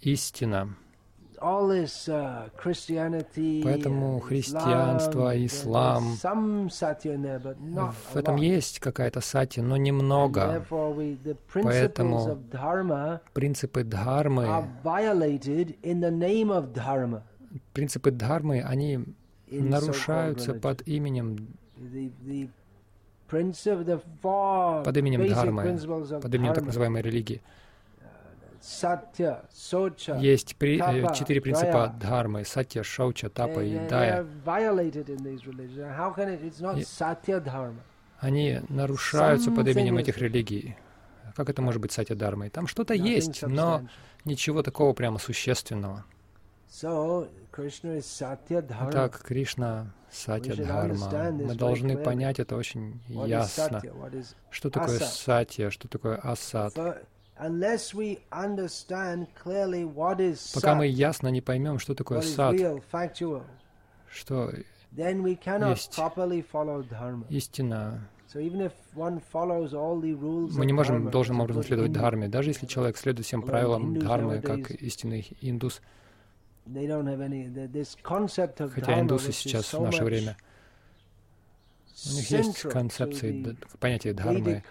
[0.00, 0.76] истина.
[1.38, 2.50] Uh,
[3.62, 10.64] Поэтому христианство, ислам, в этом есть какая-то сати, но немного.
[11.52, 12.38] Поэтому
[13.34, 14.70] принципы дхармы,
[17.74, 19.04] принципы дхармы, они
[19.50, 21.48] нарушаются под именем
[24.84, 25.62] под именем Дхармы,
[26.20, 27.42] под именем так называемой религии.
[30.18, 34.24] Есть при, э, четыре принципа дхармы— сатья, шауча, тапа и дая.
[38.18, 40.76] они нарушаются под именем этих религий.
[41.34, 42.48] Как это может быть сатья дхармой?
[42.50, 43.86] Там что-то есть, но
[44.24, 46.04] ничего такого прямо существенного.
[48.90, 51.32] Итак, Кришна Сатья Дхарма.
[51.32, 53.80] Мы должны понять это очень ясно.
[54.50, 56.74] Что такое Сатья, что такое Асат?
[60.54, 62.54] Пока мы ясно не поймем, что такое сад,
[64.08, 64.52] что
[65.68, 65.94] есть
[67.28, 72.28] истина, мы не можем должным образом следовать дхарме.
[72.28, 75.82] Даже если человек следует всем правилам дхармы, как истинный индус,
[78.74, 80.36] Хотя индусы сейчас в наше время,
[82.06, 84.62] у них есть концепции, понятие дхармы,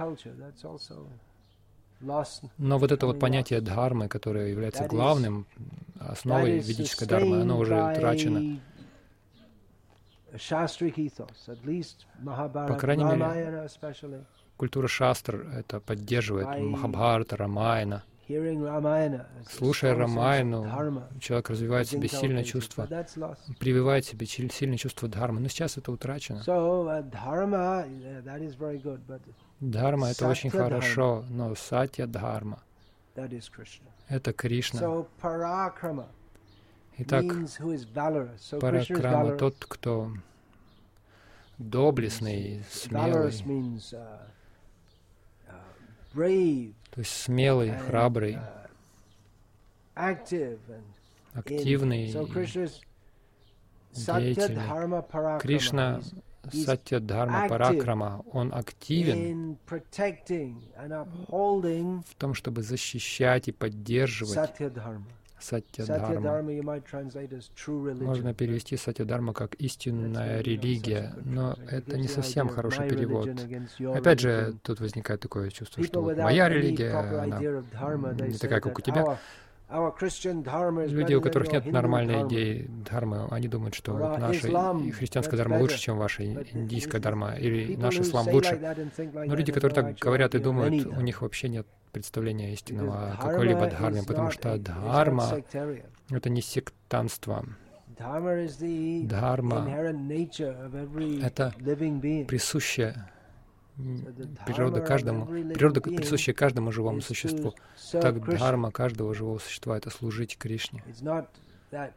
[2.57, 5.47] но вот это вот понятие дхармы, которое является главным
[5.99, 8.59] основой ведической дхармы, оно уже утрачено.
[12.27, 13.69] По крайней мере,
[14.57, 18.03] культура шастр это поддерживает, Махабхарата, Рамайна—
[19.47, 22.87] Слушая Рамайну, человек развивает в себе сильное чувство,
[23.59, 25.41] прививает себе сильное чувство дхармы.
[25.41, 26.41] Но сейчас это утрачено.
[26.45, 27.03] Uh,
[29.59, 32.63] дхарма— это очень хорошо, но сатья дхарма—
[34.09, 35.05] это Кришна.
[36.97, 37.25] Итак,
[38.59, 40.11] паракрама— тот, кто
[41.57, 43.31] доблестный, смелый,
[46.91, 48.37] то есть смелый, храбрый,
[51.33, 52.11] активный,
[53.93, 55.39] деятельный.
[55.39, 56.01] Кришна
[56.53, 59.57] Сатья Дхарма Паракрама, он активен
[62.03, 64.33] в том, чтобы защищать и поддерживать
[65.39, 66.41] Сатья-дхарма.
[68.01, 73.29] Можно перевести Сатья-дхарма как истинная религия, но это не совсем хороший перевод.
[73.93, 78.81] Опять же, тут возникает такое чувство, что вот моя религия, она не такая, как у
[78.81, 79.17] тебя.
[79.67, 84.47] Люди, у которых нет нормальной идеи дхармы, они думают, что вот наша
[84.91, 88.59] христианская дхарма лучше, чем ваша индийская дхарма, или наш ислам лучше.
[89.13, 93.67] Но люди, которые так говорят и думают, у них вообще нет представления истинного о какой-либо
[93.67, 95.41] дхарме, потому что дхарма—
[96.11, 97.45] это не сектанство.
[97.97, 99.67] Дхарма—
[101.23, 101.53] это
[102.27, 103.11] присущая
[104.45, 107.53] природа каждому, природа, присущая каждому живому существу.
[107.91, 110.83] Так дхарма каждого живого существа— это служить Кришне.
[111.71, 111.91] Не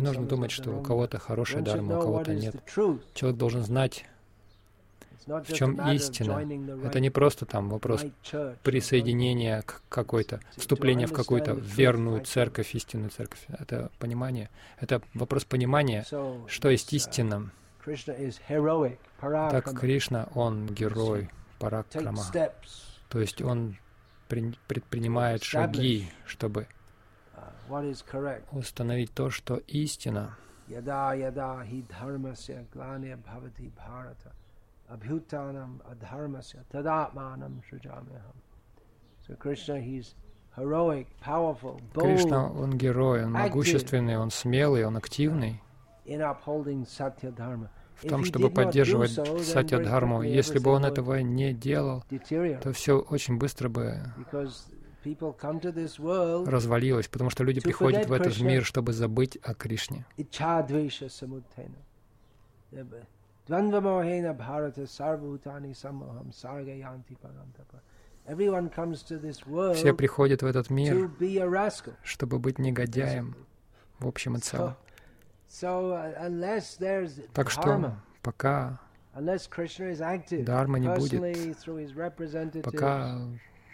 [0.00, 2.56] нужно думать, что у кого-то хорошая дхарма, у кого-то нет.
[3.14, 4.04] Человек должен знать,
[5.26, 6.44] в чем истина.
[6.84, 8.04] Это не просто там вопрос
[8.62, 13.44] присоединения к какой-то, вступления в какую-то верную церковь, истинную церковь.
[13.48, 14.50] Это понимание.
[14.80, 16.04] Это вопрос понимания,
[16.48, 17.50] что есть истина.
[19.50, 22.22] Так Кришна, он герой, паракрама.
[23.08, 23.76] То есть он
[24.28, 26.66] предпринимает шаги, чтобы
[27.36, 30.36] uh, установить то, что истина.
[34.88, 38.36] Abhutanam adharmasya tadatmanam shrujamyaham.
[39.26, 40.14] So Krishna, he's
[40.56, 45.62] heroic, powerful, bold, Кришна, он герой, он могущественный, он смелый, он активный.
[47.96, 49.12] В том, чтобы поддерживать
[49.44, 50.22] сатья дхарму.
[50.22, 52.04] Если бы он этого не делал,
[52.60, 54.02] то все очень быстро бы
[56.46, 60.06] развалилось, потому что люди приходят в этот мир, чтобы забыть о Кришне.
[69.74, 71.10] Все приходят в этот мир,
[72.02, 73.36] чтобы быть негодяем
[73.98, 74.76] в общем и целом.
[75.62, 78.80] Uh, так что пока
[80.44, 81.20] Дharma не будет,
[82.64, 83.20] пока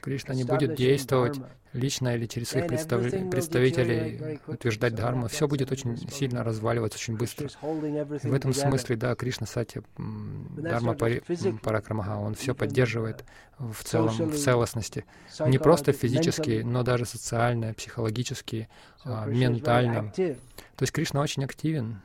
[0.00, 1.40] Кришна не будет действовать
[1.72, 7.48] лично или через своих представителей, утверждать дхарму, все будет очень сильно разваливаться очень быстро.
[7.60, 13.24] В этом смысле, да, Кришна Сати Дharma Паракрамаха, он все поддерживает
[13.58, 15.04] в целом, в целостности.
[15.46, 18.68] Не просто физически, но даже социально, психологически,
[19.04, 20.12] а, ментально.
[20.12, 22.00] То есть Кришна очень активен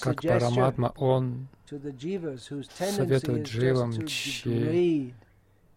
[0.00, 5.14] как Параматма, он советует дживам, чьи,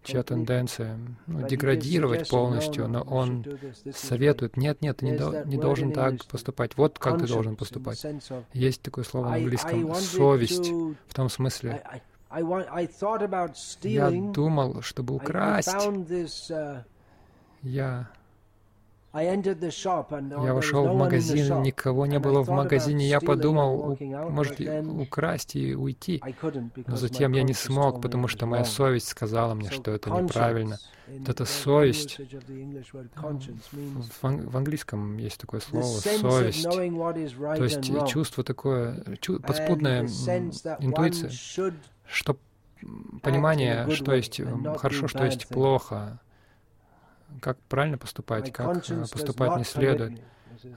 [0.03, 3.45] чья тенденция ну, деградировать полностью, но он
[3.93, 8.05] советует, нет, нет, ты не, до, не должен так поступать, вот как ты должен поступать.
[8.53, 11.81] Есть такое слово на английском «совесть», в том смысле,
[12.29, 16.83] я думал, чтобы украсть, uh,
[17.61, 18.09] я
[19.21, 23.07] я вошел в магазин, никого не было в магазине.
[23.07, 23.97] Я подумал,
[24.29, 26.21] может, украсть и уйти.
[26.85, 30.77] Но затем я не смог, потому что моя совесть сказала мне, что это неправильно.
[31.07, 32.19] Вот эта совесть,
[34.21, 39.05] в, английском есть такое слово, совесть, то есть чувство такое,
[39.41, 40.03] подспудная
[40.79, 41.31] интуиция,
[42.05, 42.37] что
[43.21, 44.41] понимание, что есть
[44.77, 46.19] хорошо, что есть плохо,
[47.41, 50.21] как правильно поступать, как поступать не следует.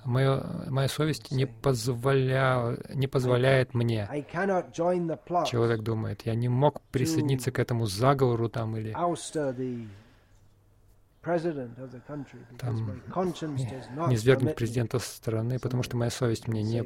[0.05, 4.07] Моя, моя совесть не, позволя, не позволяет мне.
[5.46, 8.94] Человек думает, я не мог присоединиться к этому заговору там или
[12.59, 13.03] там,
[14.09, 16.82] не свергнуть президента страны, потому что моя совесть мне не,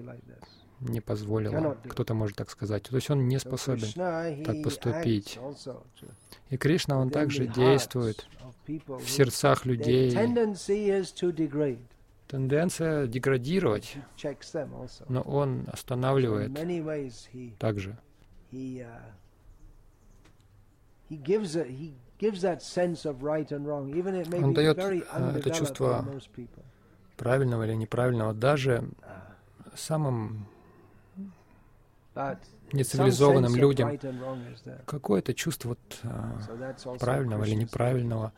[0.80, 1.76] не позволила.
[1.88, 2.82] Кто-то может так сказать.
[2.84, 5.38] То есть он не способен так поступить.
[6.50, 8.26] И Кришна, он также действует
[8.66, 10.16] в сердцах людей.
[12.26, 13.96] Тенденция деградировать,
[15.08, 16.52] но он останавливает
[17.58, 17.98] также.
[24.42, 26.06] Он дает это чувство
[27.16, 28.88] правильного или неправильного даже
[29.74, 30.46] самым
[32.72, 33.98] нецивилизованным людям
[34.86, 36.38] какое-то чувство вот, а,
[36.98, 38.32] правильного или неправильного,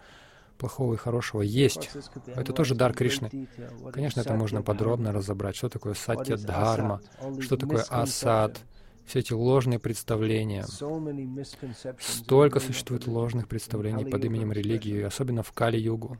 [0.58, 1.90] плохого и хорошего есть.
[2.34, 3.48] Это тоже дар Кришны.
[3.92, 5.56] Конечно, это можно подробно разобрать.
[5.56, 7.00] Что такое сатья дхарма,
[7.40, 8.58] что такое асад,
[9.06, 10.66] все эти ложные представления.
[11.98, 16.18] Столько существует ложных представлений под именем религии, особенно в Кали-югу.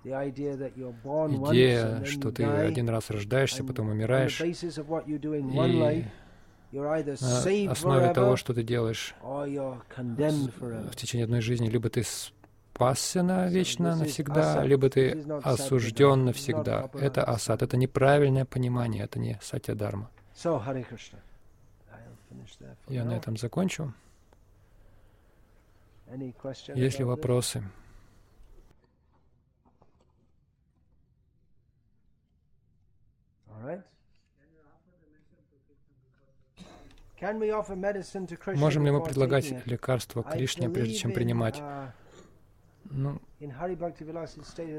[1.51, 4.55] Идея, что ты один раз рождаешься, потом умираешь, и
[6.73, 14.91] основе того, что ты делаешь в течение одной жизни, либо ты спасся навечно, навсегда, либо
[14.91, 16.91] ты осужден навсегда.
[16.95, 20.11] Это асад, это неправильное понимание, это не сатья дарма.
[22.89, 23.93] Я на этом закончу.
[26.75, 27.65] Есть ли вопросы?
[33.49, 33.83] All right.
[38.55, 41.59] Можем ли мы предлагать лекарство Кришне, прежде чем принимать?
[41.59, 41.89] Uh,
[42.91, 43.21] ну,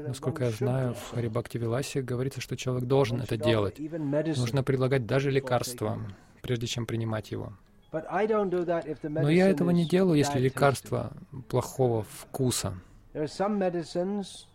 [0.06, 3.78] насколько я знаю, в Харибакти Виласе говорится, что человек должен это делать.
[3.78, 5.98] Нужно предлагать даже лекарство,
[6.42, 7.52] прежде чем принимать его.
[7.92, 11.12] Но я этого не делаю, если лекарство
[11.48, 12.74] плохого вкуса.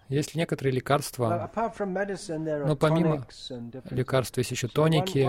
[0.10, 3.26] Есть некоторые лекарства, но помимо
[3.90, 5.28] лекарств есть еще тоники,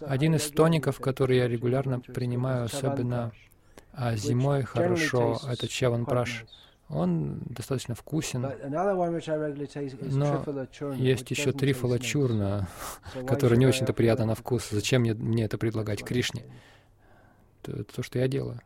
[0.00, 3.32] один из тоников, который я регулярно принимаю, особенно
[3.92, 6.44] а зимой хорошо, это Чеван Праш.
[6.88, 8.50] Он достаточно вкусен, но
[10.94, 12.66] есть еще трифола чурна,
[13.26, 14.70] который не очень-то приятно на вкус.
[14.70, 16.46] Зачем мне, мне это предлагать Кришне?
[17.62, 18.60] Это то, что я делаю.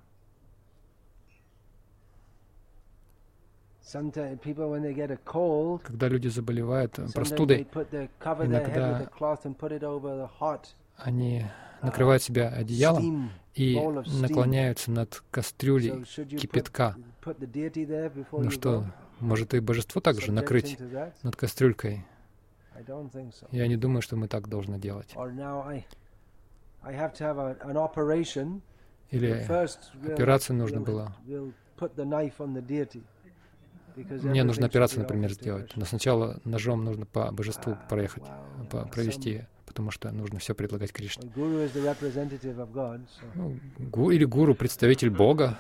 [5.83, 7.67] Когда люди заболевают простудой,
[8.23, 9.11] иногда
[10.97, 11.47] они
[11.83, 13.79] накрывают себя одеялом и
[14.21, 16.97] наклоняются над кастрюлей кипятка.
[18.33, 18.87] Ну что,
[19.21, 20.79] может и божество также накрыть
[21.23, 22.05] над кастрюлькой?
[23.51, 25.15] Я не думаю, что мы так должны делать.
[29.11, 29.47] Или
[30.11, 31.15] операцию нужно было.
[33.95, 38.25] Мне нужно операцию, например, сделать, но сначала ножом нужно по божеству ah, проехать,
[38.71, 41.31] по, провести, потому что нужно все предлагать Кришне.
[43.35, 45.59] Ну, гу, или гуру, представитель Бога.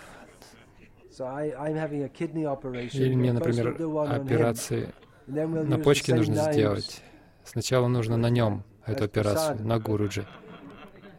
[3.06, 3.68] Или мне, например,
[4.12, 4.92] операции
[5.26, 7.02] на почке нужно сделать.
[7.44, 10.26] Сначала нужно на нем эту операцию, на Гуруджи.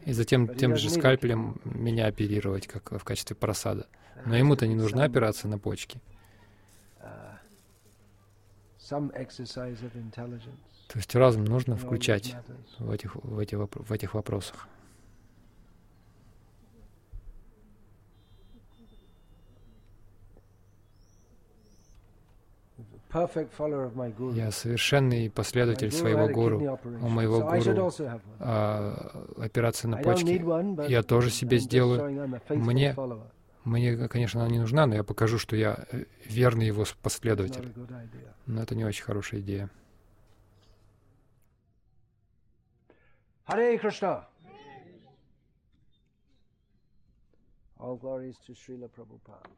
[0.06, 3.88] И затем тем же скальпелем меня оперировать, как в качестве просада.
[4.26, 6.00] Но ему-то не нужна операция на почке.
[10.88, 12.36] То есть разум нужно включать
[12.80, 14.68] в этих, в этих, в этих вопросах.
[24.34, 26.80] Я совершенный последователь своего гуру.
[27.02, 27.92] У моего гуру
[28.40, 30.44] а, операция на почке.
[30.88, 32.40] Я тоже себе сделаю.
[32.50, 32.96] Мне,
[33.64, 37.72] мне, конечно, она не нужна, но я покажу, что я э, верный его последователь.
[38.48, 39.70] Но это не очень хорошая идея.
[43.46, 44.26] Hare Krishna.
[47.80, 49.52] All glories to Srila Prabhupada.